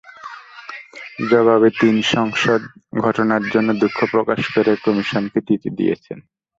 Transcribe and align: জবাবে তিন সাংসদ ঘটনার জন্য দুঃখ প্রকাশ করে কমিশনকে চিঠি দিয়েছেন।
জবাবে 1.29 1.69
তিন 1.79 1.95
সাংসদ 2.11 2.61
ঘটনার 3.01 3.43
জন্য 3.53 3.69
দুঃখ 3.81 3.97
প্রকাশ 4.13 4.41
করে 4.53 4.71
কমিশনকে 4.85 5.39
চিঠি 5.47 5.69
দিয়েছেন। 5.77 6.17